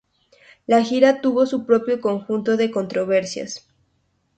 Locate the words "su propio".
1.45-2.01